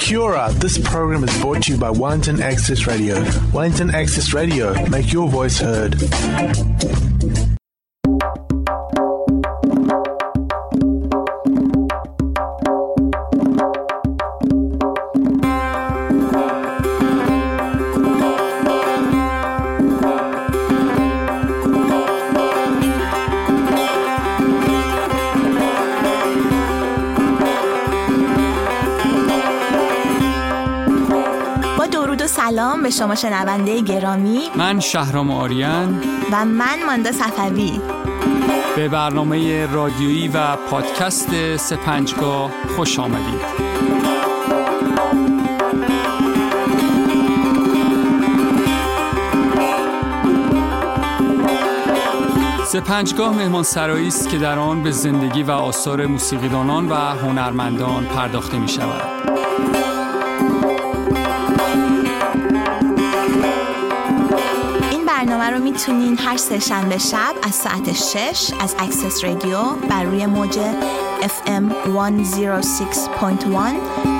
[0.00, 3.24] Kia this program is brought to you by Wellington Access Radio.
[3.52, 5.94] Wellington Access Radio, make your voice heard.
[32.54, 34.40] سلام به شما شنونده گرامی.
[34.56, 36.02] من شهرام آریان.
[36.32, 37.80] و من ماندا صفوی.
[38.76, 43.40] به برنامه رادیویی و پادکست سپنجگاه خوش آمدید.
[52.66, 58.58] سپنجگاه مهمان سرایی است که در آن به زندگی و آثار موسیقیدانان و هنرمندان پرداخته
[58.58, 59.33] می شود.
[65.54, 69.58] رو می‌تونین هر سه‌شنبه شب از ساعت 6 از Access Radio
[69.90, 70.58] بر روی موج
[71.22, 71.90] FM 106.1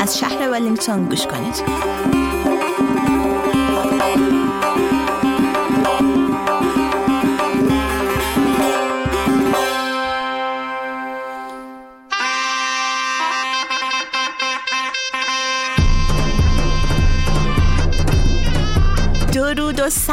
[0.01, 2.34] از شهر ولینگتون گوش کنید.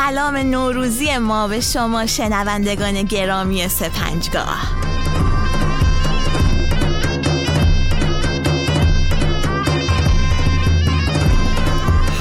[0.05, 4.75] سلام نوروزی ما به شما شنوندگان گرامی سپنجگاه.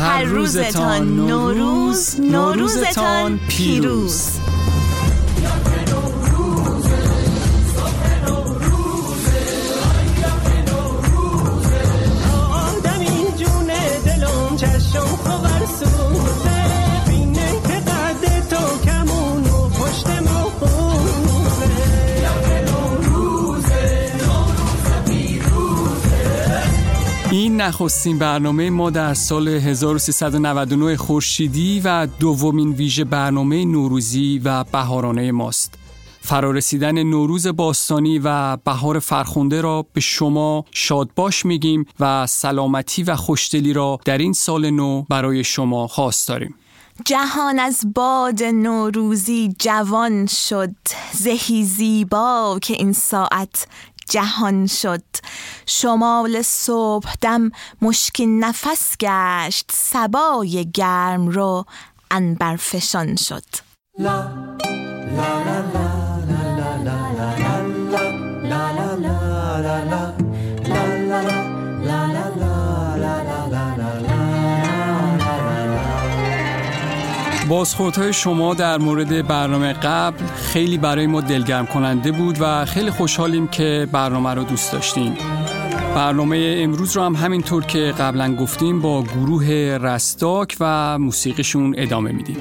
[0.00, 4.40] هر روزتان نوروز نوروزتان پیروز.
[27.60, 35.74] نخستین برنامه ما در سال 1399 خورشیدی و دومین ویژه برنامه نوروزی و بهارانه ماست.
[36.20, 43.72] فرارسیدن نوروز باستانی و بهار فرخنده را به شما شادباش میگیم و سلامتی و خوشدلی
[43.72, 46.54] را در این سال نو برای شما خواست داریم.
[47.04, 50.74] جهان از باد نوروزی جوان شد
[51.12, 53.66] زهی زیبا که این ساعت
[54.10, 55.02] جهان شد
[55.70, 57.50] شمال صبح دم
[57.82, 61.64] مشکین نفس گشت سبای گرم رو
[62.10, 63.44] انبرفشان شد
[77.48, 83.48] بازخوردهای شما در مورد برنامه قبل خیلی برای ما دلگرم کننده بود و خیلی خوشحالیم
[83.48, 85.16] که برنامه رو دوست داشتین
[85.94, 89.44] برنامه امروز رو هم همینطور که قبلا گفتیم با گروه
[89.80, 92.36] رستاک و موسیقیشون ادامه میدیم.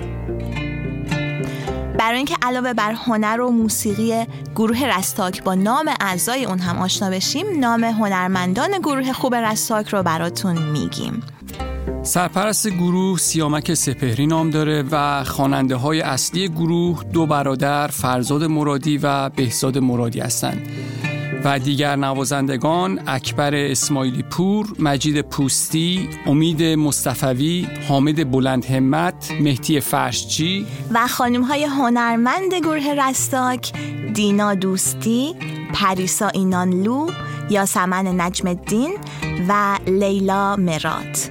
[2.00, 4.26] برای اینکه علاوه بر هنر و موسیقی
[4.56, 10.04] گروه رستاک با نام اعضای اون هم آشنا بشیم نام هنرمندان گروه خوب رستاک رو
[10.04, 11.24] براتون میگیم.
[12.04, 18.98] سرپرست گروه سیامک سپهری نام داره و خواننده های اصلی گروه دو برادر فرزاد مرادی
[18.98, 20.68] و بهزاد مرادی هستند.
[21.44, 30.66] و دیگر نوازندگان اکبر اسماعیلی پور، مجید پوستی، امید مصطفوی، حامد بلند همت، مهدی فرشچی
[30.92, 33.74] و خانم های هنرمند گروه رستاک
[34.14, 35.36] دینا دوستی،
[35.74, 37.08] پریسا اینانلو،
[37.50, 38.98] یاسمن نجم الدین
[39.50, 41.30] و لیلا مرات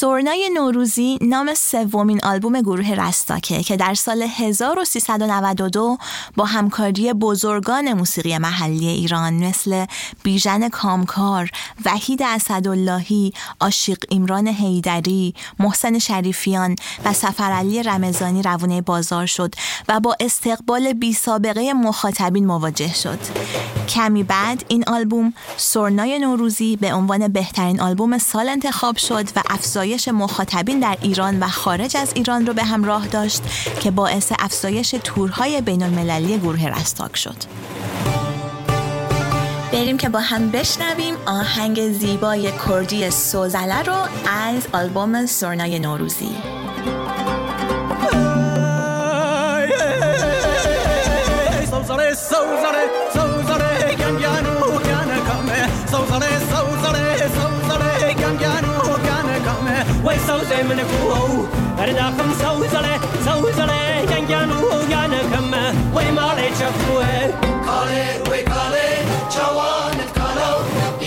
[0.00, 5.98] سرنای نوروزی نام سومین آلبوم گروه رستاکه که در سال 1392
[6.36, 9.86] با همکاری بزرگان موسیقی محلی ایران مثل
[10.22, 11.50] بیژن کامکار،
[11.84, 19.54] وحید اسداللهی، عاشق ایمران حیدری، محسن شریفیان و سفرعلی رمضانی روونه بازار شد
[19.88, 23.18] و با استقبال بی سابقه مخاطبین مواجه شد.
[23.88, 29.89] کمی بعد این آلبوم سرنای نوروزی به عنوان بهترین آلبوم سال انتخاب شد و افزایش
[29.98, 33.42] مخاطبین در ایران و خارج از ایران رو به همراه داشت
[33.80, 37.36] که باعث افزایش تورهای بین المللی گروه رستاک شد.
[39.72, 43.96] بریم که با هم بشنویم آهنگ زیبای کردی سوزله رو
[44.30, 46.36] از آلبوم سرنای نوروزی
[60.02, 62.88] 喂手勢問你估好，你那咁手勢咧，
[63.24, 63.72] 手勢咧，
[64.10, 64.54] 人間路
[64.88, 65.56] 也能看嘛，
[65.94, 67.04] 喂馬來吃苦哎。
[67.66, 68.88] Kale we kale,
[69.28, 70.56] chawan et kalau,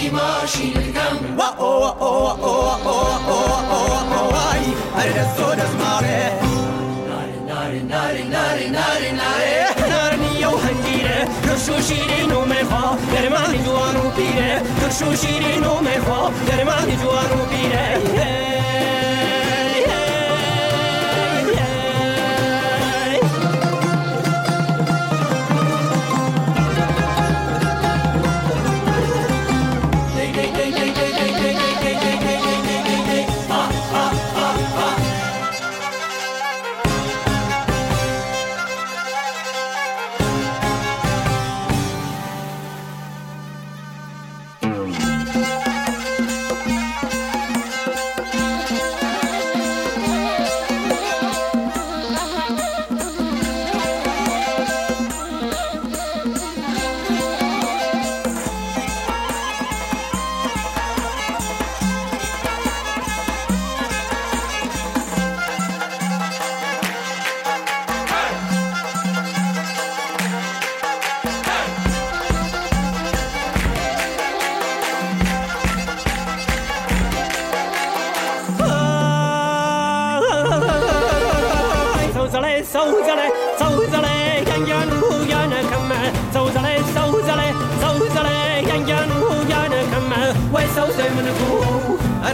[0.06, 1.18] imashi et kam.
[1.36, 4.46] Wa o wa o wa o wa o wa o wa o wa o wa
[4.62, 4.66] i,
[5.00, 6.20] arre so das mare.
[7.10, 9.52] Nare nare nare nare nare nare.
[11.44, 17.46] ترشو شیرین و میخوا درمان جوان و پیره ترشو شیرین و میخوا درمان جوان و
[17.52, 17.86] پیره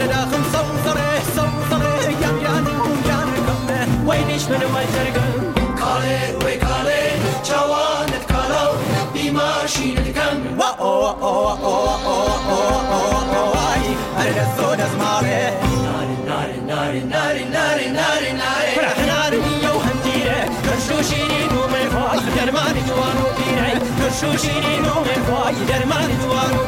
[0.00, 5.32] هر داخل صوصره صوصره یم یانه و یانه کمه وی دشمن وی جرگم
[5.80, 7.12] کاله وی کاله
[7.42, 8.72] جوانت کالو
[9.12, 13.52] بی ماشینت کم و أو و أو و أو و أو و أو و أو
[13.74, 15.52] ای هر دست و دست ماره
[15.84, 22.20] ناری ناری ناری ناری ناری ناری ناری فرح ناری یو هنجیره کرشو شیرین و میخوای
[22.36, 26.60] درمان جوان و پیره کرشو شیرین و میخوای درمان جوان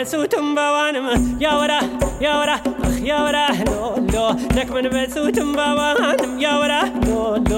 [0.00, 1.06] በሱቱም በዋንም
[1.42, 1.72] ያወራ
[2.24, 2.52] ያወራ
[3.08, 3.38] ያወራ
[3.68, 4.14] ሎሎ
[4.56, 6.74] ነክመን በሱቱም በዋንም ያወራ
[7.08, 7.52] ሎሎ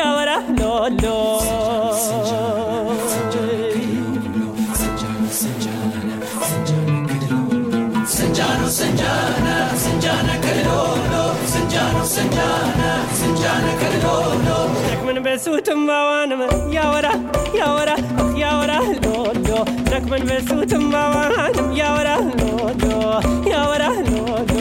[0.00, 1.04] ያወራ ሎሎ
[8.16, 11.22] Sinjano, Sinjana, Sinjana, Kalilolo,
[11.52, 14.56] Sinjano, Sinjana, Sinjana, Kalilolo.
[14.86, 16.42] Tekman besutum bawanam,
[16.76, 17.12] yawara,
[17.60, 17.96] yawara,
[18.42, 19.43] yawara, lolo.
[19.90, 22.84] ደክመን በሱ ትማዋንም ያወራህ ሎሎ
[23.52, 24.53] ያወራህ ሎሎ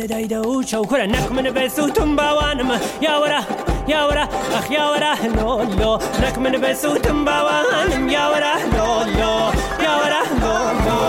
[0.00, 3.46] 誰だいだおうちゃうほらなくめねべすとんばわぬまやわら
[3.86, 9.52] やわらあやわらのろなくめねべすとんばわぬやわらのろ
[9.84, 10.40] やわらの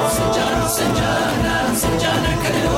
[0.04, 2.72] ろすんじゃなすんじゃなすんじゃなかれろ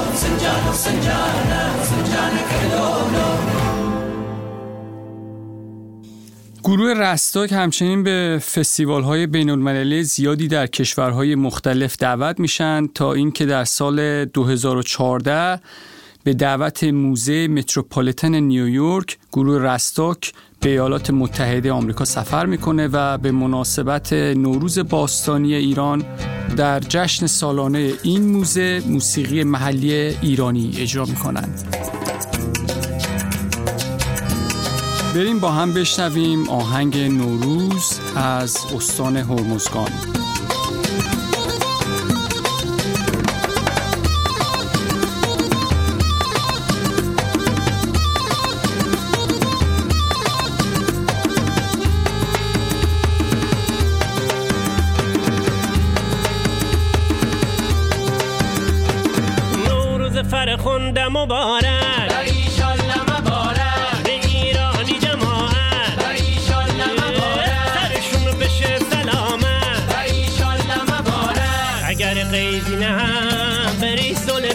[0.00, 3.51] ろすんじゃなすんじゃなすんじゃなかれろろ
[6.72, 13.12] گروه رستاک همچنین به فستیوال های بین المللی زیادی در کشورهای مختلف دعوت میشن تا
[13.12, 15.60] اینکه در سال 2014
[16.24, 23.30] به دعوت موزه متروپولیتن نیویورک گروه رستاک به ایالات متحده آمریکا سفر می‌کنه و به
[23.30, 26.04] مناسبت نوروز باستانی ایران
[26.56, 31.82] در جشن سالانه این موزه موسیقی محلی ایرانی اجرا می‌کنند.
[35.14, 39.92] بریم با هم بشنویم آهنگ نوروز از استان هرمزگان.
[61.12, 61.61] مبارک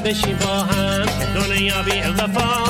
[0.07, 2.66] بشی با هم دنیا بی ظفاهم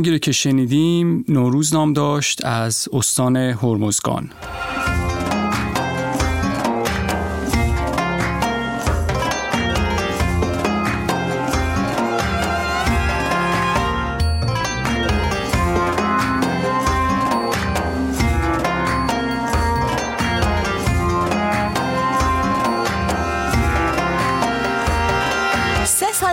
[0.00, 4.30] آهنگی رو که شنیدیم نوروز نام داشت از استان هرمزگان.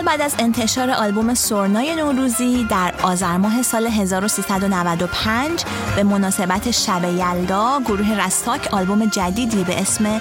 [0.08, 5.64] بعد از انتشار آلبوم سرنای نوروزی در آذر ماه سال 1395
[5.96, 10.20] به مناسبت شب یلدا گروه رستاک آلبوم جدیدی به اسم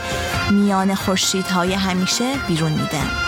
[0.51, 3.26] میان خورشیدهای همیشه بیرون میده.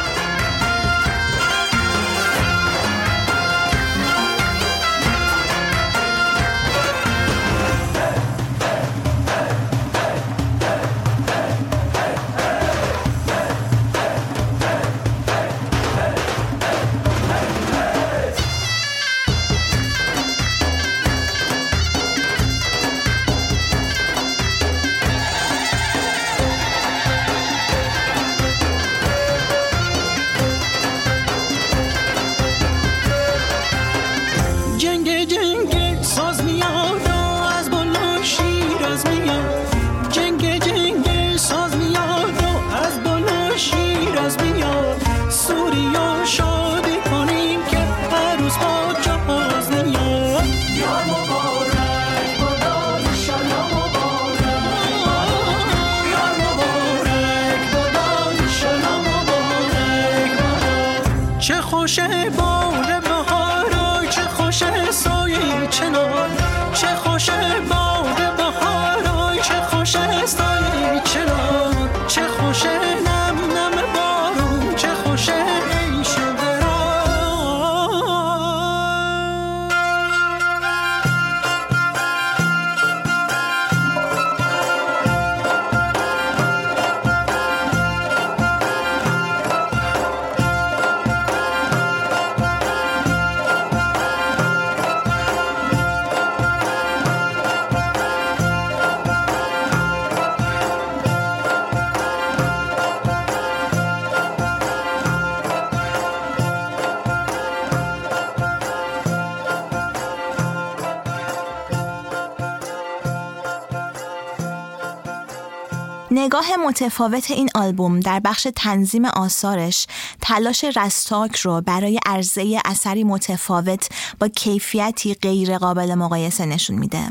[116.40, 119.88] نگاه متفاوت این آلبوم در بخش تنظیم آثارش
[120.22, 127.10] تلاش رستاک رو برای عرضه اثری متفاوت با کیفیتی غیر قابل مقایسه نشون میده.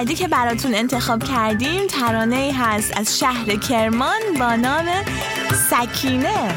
[0.00, 4.86] بعدی که براتون انتخاب کردیم ترانه ای هست از شهر کرمان با نام
[5.70, 6.54] سکینه.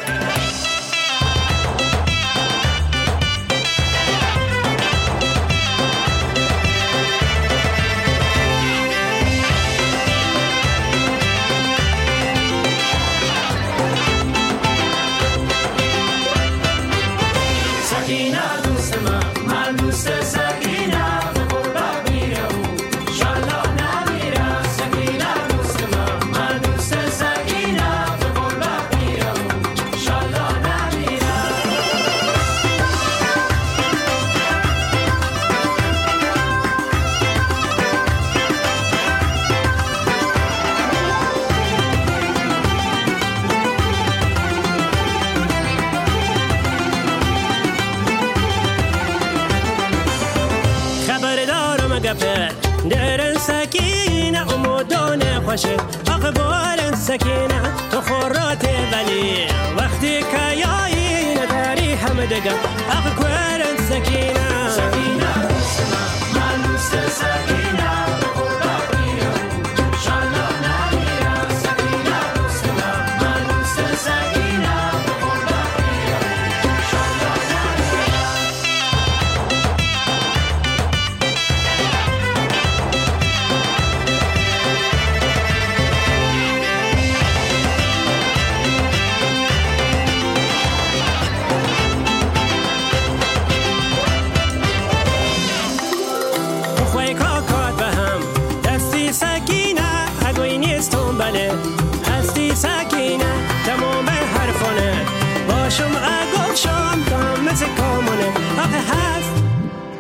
[108.36, 109.25] I can have,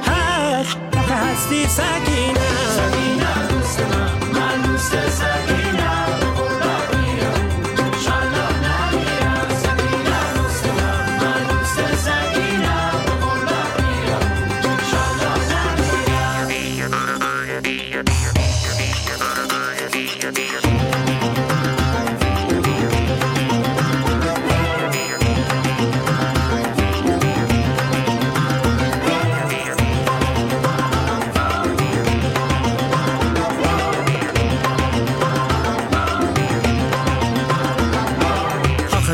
[0.05, 2.12] have, I can have this.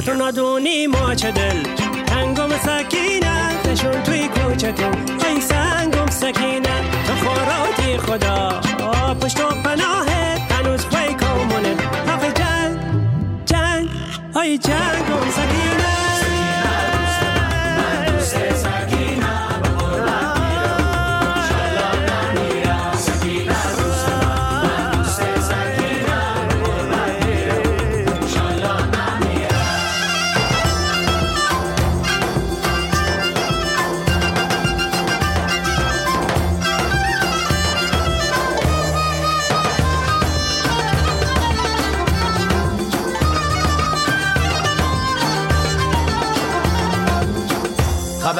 [0.07, 1.63] ندونی ما چه دل؟
[2.05, 4.85] تنگم سکینه نشون توی کوچه تو
[5.27, 8.61] ای سنگم سکینه تو خوراتی خدا.
[9.21, 10.09] پشت و پناه
[10.49, 11.75] هنوز پای کامونه
[12.15, 12.79] آخه جنگ
[13.45, 13.89] جنگ
[14.35, 15.98] ای جنگم سکینه.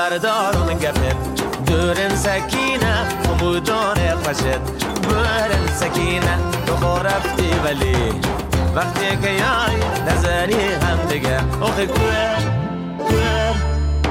[0.10, 1.02] خبردارم گفت
[1.65, 2.95] دورن سکینه
[3.30, 4.60] امودان خوشت
[5.10, 7.95] برن سکینه تو رفتی ولی
[8.76, 12.36] وقتی که یای نظری هم دیگه اوخی کوه
[12.98, 13.54] کوه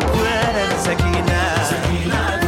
[0.00, 2.47] کوه سکینه سکینه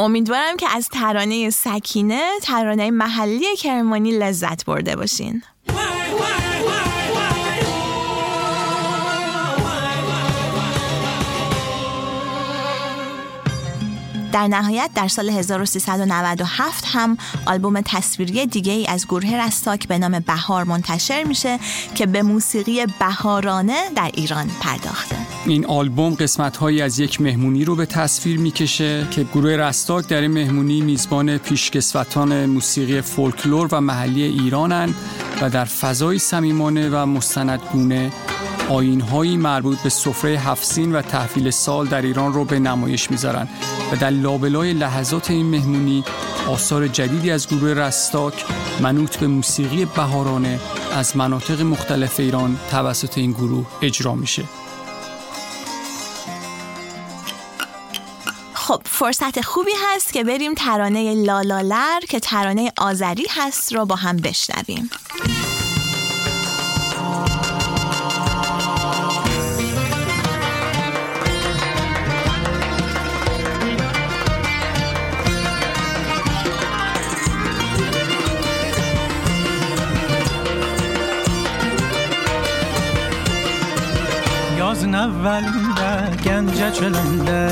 [0.00, 5.42] امیدوارم که از ترانه سکینه ترانه محلی کرمانی لذت برده باشین.
[14.32, 17.16] در نهایت در سال 1397 هم
[17.46, 21.58] آلبوم تصویری دیگه ای از گروه رستاک به نام بهار منتشر میشه
[21.94, 25.16] که به موسیقی بهارانه در ایران پرداخته.
[25.46, 30.20] این آلبوم قسمت هایی از یک مهمونی رو به تصویر می‌کشه که گروه رستاک در
[30.20, 34.94] این مهمونی میزبان پیشکسوتان موسیقی فولکلور و محلی ایرانند
[35.42, 38.12] و در فضای صمیمانه و مستندگونه
[38.70, 43.48] آینهایی مربوط به سفره هفسین و تحویل سال در ایران رو به نمایش می‌ذارن
[43.92, 46.04] و در لابلای لحظات این مهمونی
[46.48, 48.44] آثار جدیدی از گروه رستاک
[48.80, 50.60] منوط به موسیقی بهارانه
[50.92, 54.44] از مناطق مختلف ایران توسط این گروه اجرا میشه.
[58.54, 64.16] خب فرصت خوبی هست که بریم ترانه لالالر که ترانه آذری هست رو با هم
[64.16, 64.90] بشنویم.
[85.00, 85.90] Evvelinde
[86.24, 87.50] gence çölünde.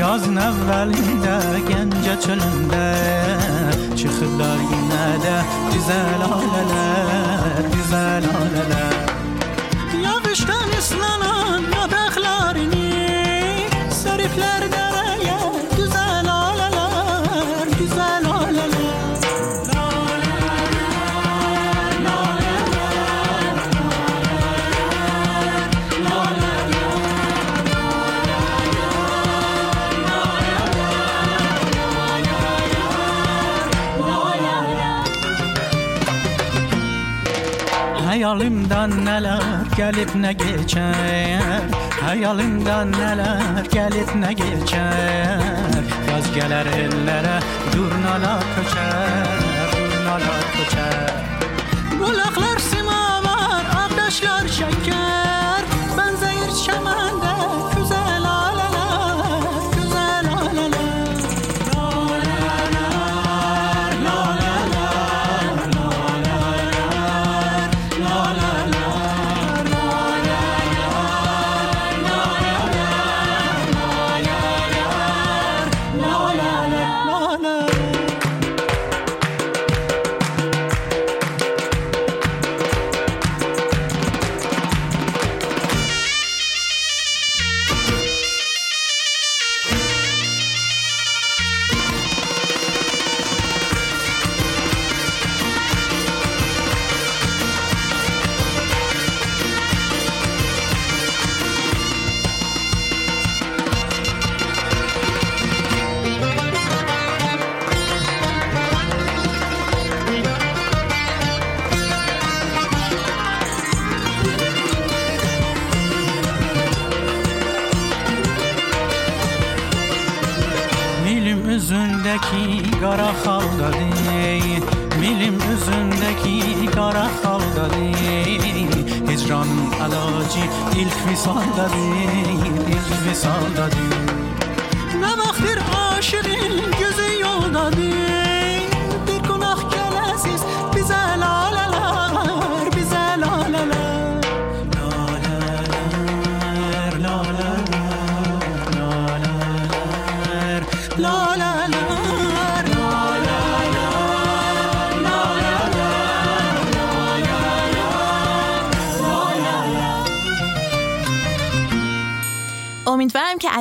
[0.00, 2.94] Yazın evvelinde gence çölünde.
[3.96, 5.42] Çıkırlar yine de
[5.74, 8.96] güzel aleler Güzel aleler.
[10.04, 12.86] Yağıştan ıslanan yapraklarını
[13.90, 14.62] Seripler
[38.26, 39.42] Hayalimden neler
[39.76, 41.62] gelip ne geçer?
[42.00, 45.40] Hayalimden neler gelip ne geçer?
[46.10, 47.40] Yaz gelir ellere
[47.72, 49.26] durnalar köçer
[49.72, 51.14] Durnalar köçer.
[51.98, 55.05] Kulaklar simavar, akdaşlar şeker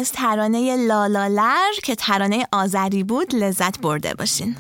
[0.05, 4.55] از ترانه لالالر که ترانه آذری بود لذت برده باشین.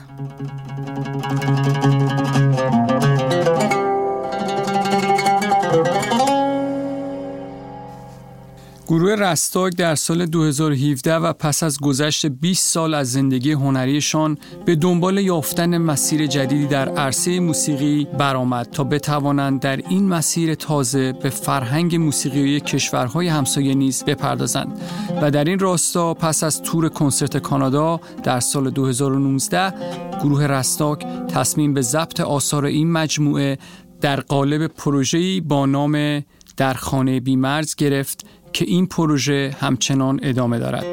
[8.95, 14.75] گروه رستاک در سال 2017 و پس از گذشت 20 سال از زندگی هنریشان به
[14.75, 21.29] دنبال یافتن مسیر جدیدی در عرصه موسیقی برآمد تا بتوانند در این مسیر تازه به
[21.29, 24.79] فرهنگ موسیقی کشورهای همسایه نیز بپردازند
[25.21, 29.73] و در این راستا پس از تور کنسرت کانادا در سال 2019
[30.19, 33.57] گروه رستاک تصمیم به ضبط آثار این مجموعه
[34.01, 36.23] در قالب پروژه‌ای با نام
[36.57, 40.85] در خانه بیمرز گرفت که این پروژه همچنان ادامه دارد.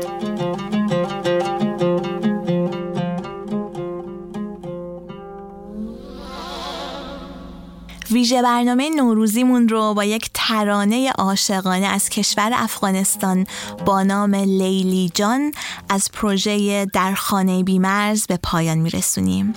[8.12, 13.46] ویژه برنامه نوروزیمون رو با یک ترانه عاشقانه از کشور افغانستان
[13.86, 15.52] با نام لیلی جان
[15.88, 19.54] از پروژه در خانه بیمرز به پایان میرسونیم.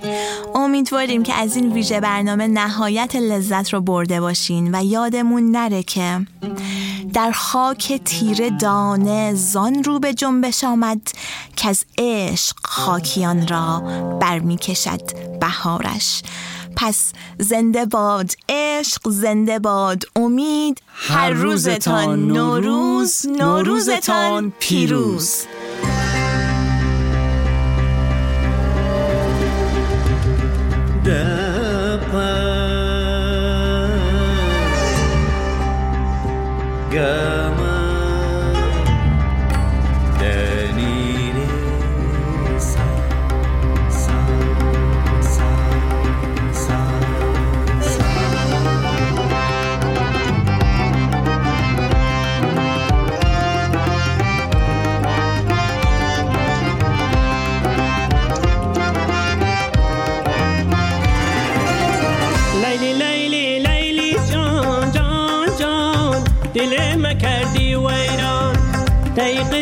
[0.56, 6.26] امیدواریم که از این ویژه برنامه نهایت لذت رو برده باشین و یادمون نره که
[7.14, 11.02] در خاک تیره دانه زان رو به جنبش آمد
[11.56, 13.80] که از عشق خاکیان را
[14.22, 15.02] برمی کشد
[15.40, 16.22] بهارش.
[16.76, 25.46] پس زنده باد عشق زنده باد امید هر روزتان نوروز نوروزتان پیروز.
[36.96, 37.25] لیلی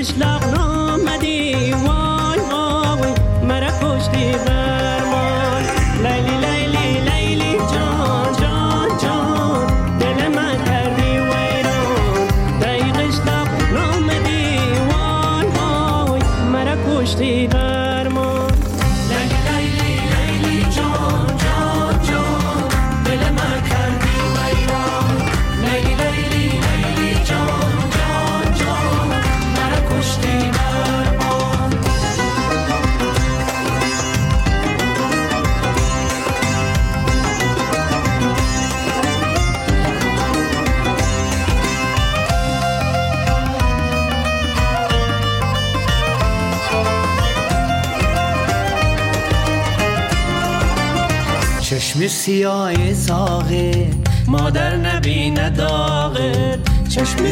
[0.04, 0.33] Krishna.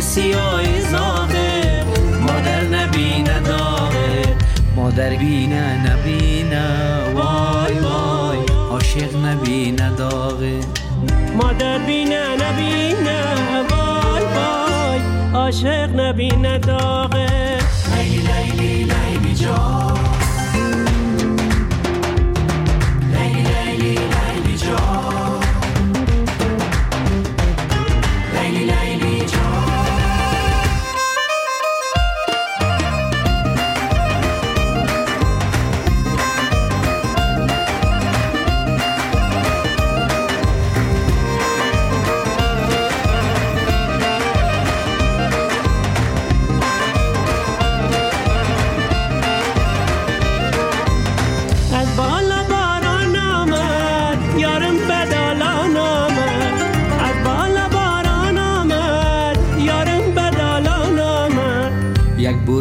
[0.02, 1.84] سیاه زاغه
[2.22, 4.36] مادر نبینه داغه
[4.76, 6.66] مادر بینه نبینه
[7.16, 8.38] وای وای
[8.72, 10.60] عاشق نبینه داغه.
[11.36, 13.20] مادر بینه نبینه
[13.70, 15.02] وای وای
[15.34, 17.28] عاشق نبینه داغه.
[17.96, 20.21] لیلی لیلی لیلی جان.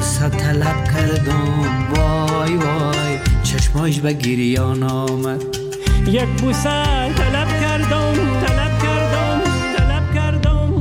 [0.01, 1.89] بوسه طلب کردم.
[1.95, 5.43] وای وای چشماش به گریان آمد.
[6.07, 6.85] یک بوسه
[7.15, 8.15] طلب کردم
[8.47, 9.41] طلب کردم
[9.77, 10.73] طلب کردم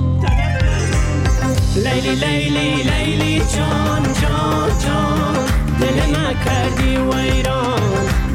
[1.76, 5.36] لیلی لیلی لیلی جان جان جان
[5.80, 7.82] دل ما کردی ویران.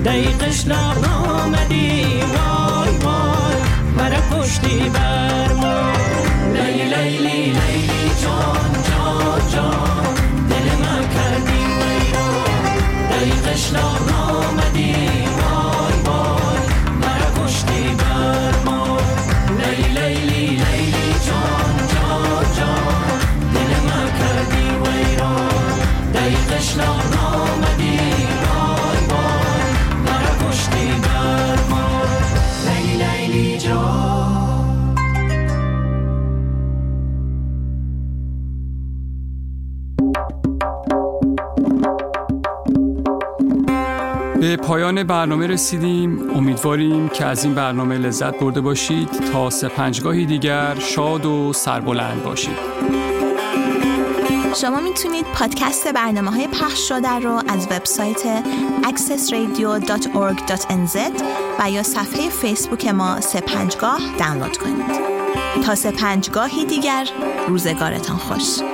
[0.05, 2.03] دقیقش آمدی.
[2.35, 3.57] وای وای
[3.97, 5.93] مرا کشتی بر ما.
[6.53, 10.24] لیلی لیلی لیلی جان جان جان.
[11.15, 12.65] کردی ویران
[13.11, 14.95] دقیقش آمدی
[15.39, 16.63] وای وای
[17.01, 18.99] مرا کشتی بر ما
[19.59, 23.19] لیلی لیلی جان جان جان
[23.55, 25.79] دل ما کردی ویران
[26.15, 27.14] دقیقش آمدی
[44.67, 46.31] پایان برنامه رسیدیم.
[46.37, 49.11] امیدواریم که از این برنامه لذت برده باشید.
[49.33, 52.57] تا سه پنجگاهی دیگر شاد و سربلند باشید.
[54.61, 58.45] شما می‌تونید پادکست برنامه های پخش شده رو از وبسایت
[58.83, 60.97] accessradio.org.nz
[61.61, 65.15] و یا صفحه فیسبوک ما سه پنجگاه دانلود کنید.
[65.65, 67.09] تا سه پنجگاهی دیگر
[67.49, 68.74] روزگارتان خوش.